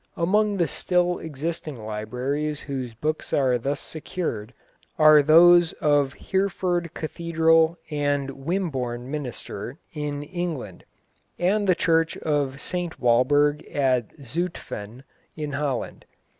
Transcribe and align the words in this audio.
Among 0.17 0.57
the 0.57 0.67
still 0.67 1.19
existing 1.19 1.75
libraries 1.75 2.61
whose 2.61 2.95
books 2.95 3.33
are 3.33 3.59
thus 3.59 3.79
secured 3.79 4.51
are 4.97 5.21
those 5.21 5.73
of 5.73 6.13
Hereford 6.13 6.95
Cathedral 6.95 7.77
and 7.91 8.31
Wimborne 8.31 9.11
Minster 9.11 9.77
in 9.93 10.23
England, 10.23 10.85
and 11.37 11.67
the 11.67 11.75
church 11.75 12.17
of 12.17 12.59
St 12.59 12.99
Wallberg 12.99 13.63
at 13.69 14.09
Zutphen, 14.25 15.03
in 15.35 15.51
Holland. 15.51 16.05